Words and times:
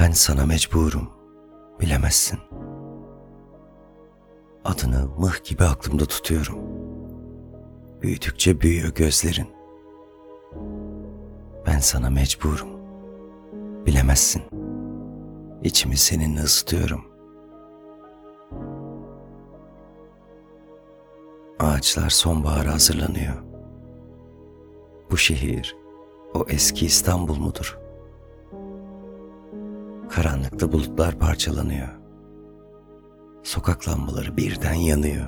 Ben 0.00 0.10
sana 0.10 0.46
mecburum, 0.46 1.10
bilemezsin. 1.80 2.38
Adını 4.64 5.08
mıh 5.18 5.44
gibi 5.44 5.64
aklımda 5.64 6.04
tutuyorum. 6.04 6.58
Büyüdükçe 8.02 8.60
büyüyor 8.60 8.94
gözlerin. 8.94 9.48
Ben 11.66 11.78
sana 11.78 12.10
mecburum, 12.10 12.68
bilemezsin. 13.86 14.42
İçimi 15.62 15.96
seninle 15.96 16.40
ısıtıyorum. 16.40 17.04
Ağaçlar 21.58 22.10
sonbahara 22.10 22.72
hazırlanıyor. 22.72 23.34
Bu 25.10 25.16
şehir 25.16 25.76
o 26.34 26.44
eski 26.48 26.86
İstanbul 26.86 27.36
mudur? 27.36 27.89
Karanlıkta 30.10 30.72
bulutlar 30.72 31.18
parçalanıyor. 31.18 31.88
Sokak 33.42 33.88
lambaları 33.88 34.36
birden 34.36 34.74
yanıyor. 34.74 35.26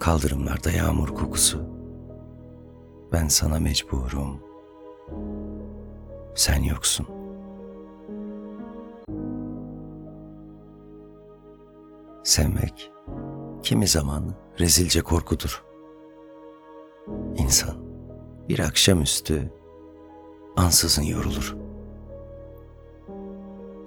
Kaldırımlarda 0.00 0.70
yağmur 0.70 1.08
kokusu. 1.08 1.62
Ben 3.12 3.28
sana 3.28 3.58
mecburum. 3.58 4.40
Sen 6.34 6.62
yoksun. 6.62 7.06
Sevmek 12.24 12.90
kimi 13.62 13.86
zaman 13.86 14.34
rezilce 14.60 15.02
korkudur. 15.02 15.64
İnsan 17.36 17.76
bir 18.48 18.58
akşamüstü 18.58 19.52
ansızın 20.56 21.02
yorulur. 21.02 21.65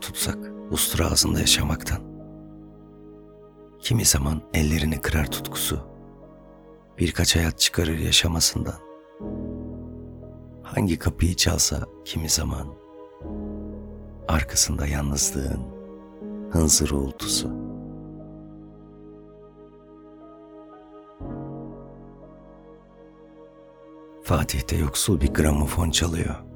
Tutsak 0.09 0.51
ustura 0.71 1.11
ağzında 1.11 1.39
yaşamaktan. 1.39 2.01
Kimi 3.79 4.05
zaman 4.05 4.41
ellerini 4.53 5.01
kırar 5.01 5.31
tutkusu. 5.31 5.79
Birkaç 6.97 7.35
hayat 7.35 7.59
çıkarır 7.59 7.99
yaşamasından. 7.99 8.79
Hangi 10.63 10.99
kapıyı 10.99 11.35
çalsa 11.35 11.85
kimi 12.05 12.29
zaman 12.29 12.67
arkasında 14.27 14.87
yalnızlığın 14.87 15.61
hınzır 16.51 16.91
uğultusu. 16.91 17.49
Fatih'te 24.23 24.75
yoksul 24.75 25.21
bir 25.21 25.33
gramofon 25.33 25.89
çalıyor. 25.89 26.48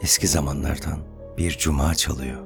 Eski 0.00 0.26
zamanlardan 0.26 0.98
bir 1.38 1.50
cuma 1.58 1.94
çalıyor. 1.94 2.40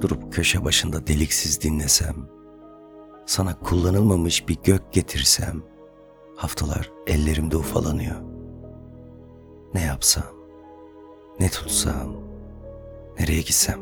Durup 0.00 0.32
köşe 0.32 0.64
başında 0.64 1.06
deliksiz 1.06 1.62
dinlesem, 1.62 2.16
sana 3.26 3.58
kullanılmamış 3.58 4.48
bir 4.48 4.58
gök 4.64 4.92
getirsem, 4.92 5.62
haftalar 6.36 6.90
ellerimde 7.06 7.56
ufalanıyor. 7.56 8.16
Ne 9.74 9.82
yapsam, 9.82 10.24
ne 11.40 11.48
tutsam, 11.48 12.16
nereye 13.18 13.40
gitsem. 13.40 13.80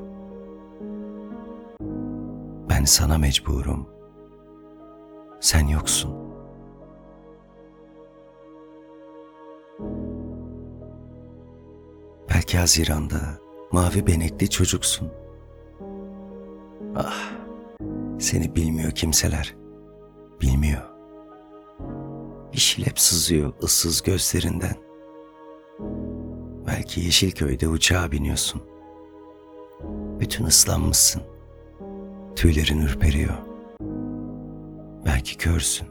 Ben 2.71 2.84
sana 2.84 3.19
mecburum. 3.19 3.88
Sen 5.41 5.66
yoksun. 5.66 6.28
Belki 12.38 12.59
Haziran'da 12.59 13.21
mavi 13.72 14.06
benekli 14.06 14.50
çocuksun. 14.50 15.10
Ah, 16.97 17.32
seni 18.19 18.56
bilmiyor 18.56 18.91
kimseler. 18.91 19.56
Bilmiyor. 20.41 20.82
Bir 22.53 22.59
şilep 22.59 23.00
sızıyor 23.00 23.53
ıssız 23.62 24.03
gözlerinden. 24.03 24.77
Belki 26.66 27.00
Yeşilköy'de 27.00 27.69
uçağa 27.69 28.12
biniyorsun. 28.12 28.62
Bütün 30.21 30.44
ıslanmışsın. 30.44 31.22
Tüylerin 32.37 32.81
ürperiyor. 32.81 33.38
Belki 35.06 35.37
körsün. 35.37 35.88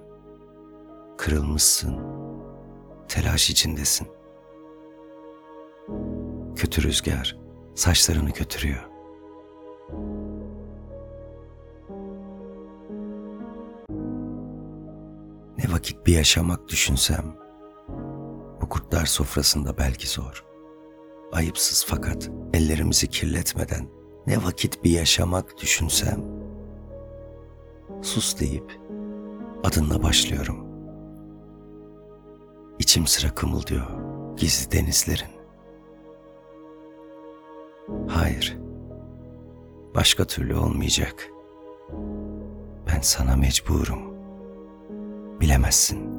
Kırılmışsın. 1.18 2.00
Telaş 3.08 3.50
içindesin. 3.50 4.17
Kötü 6.58 6.84
rüzgar 6.84 7.38
saçlarını 7.76 8.30
götürüyor. 8.30 8.90
Ne 15.58 15.74
vakit 15.74 16.06
bir 16.06 16.14
yaşamak 16.14 16.68
düşünsem, 16.68 17.36
bu 18.62 18.70
kurtlar 18.70 19.06
sofrasında 19.06 19.78
belki 19.78 20.08
zor. 20.08 20.46
Ayıpsız 21.32 21.86
fakat 21.88 22.30
ellerimizi 22.54 23.08
kirletmeden 23.08 23.88
ne 24.28 24.44
vakit 24.44 24.84
bir 24.84 24.92
yaşamak 24.92 25.58
düşünsem, 25.62 26.24
sus 28.02 28.40
deyip 28.40 28.80
adınla 29.64 30.04
başlıyorum. 30.04 30.68
İçim 32.80 33.08
sıra 33.08 33.36
kımıldıyor 33.36 33.88
gizli 34.38 34.72
denizlerin. 34.72 35.37
Hayır. 38.08 38.58
Başka 39.96 40.26
türlü 40.26 40.56
olmayacak. 40.56 41.32
Ben 42.88 43.02
sana 43.02 43.36
mecburum. 43.36 44.00
Bilemezsin.'' 45.42 46.17